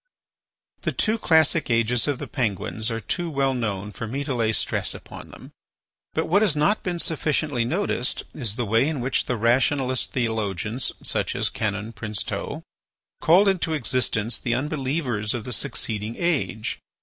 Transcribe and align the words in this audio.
The 0.81 0.91
two 0.91 1.19
classic 1.19 1.69
ages 1.69 2.07
of 2.07 2.17
the 2.17 2.25
Penguins 2.25 2.89
are 2.89 2.99
too 3.01 3.29
well 3.29 3.53
known 3.53 3.91
for 3.91 4.07
me 4.07 4.23
to 4.23 4.33
lay 4.33 4.51
stress 4.51 4.95
upon 4.95 5.29
them. 5.29 5.51
But 6.15 6.25
what 6.25 6.41
has 6.41 6.55
not 6.55 6.81
been 6.81 6.97
sufficiently 6.97 7.65
noticed 7.65 8.23
is 8.33 8.55
the 8.55 8.65
way 8.65 8.87
in 8.89 8.99
which 8.99 9.25
the 9.27 9.37
rationalist 9.37 10.11
theologians 10.11 10.91
such 11.03 11.35
as 11.35 11.51
Canon 11.51 11.93
Princeteau 11.93 12.63
called 13.21 13.47
into 13.47 13.75
existence 13.75 14.39
the 14.39 14.55
unbelievers 14.55 15.35
of 15.35 15.43
the 15.43 15.53
succeeding 15.53 16.15
age. 16.17 16.79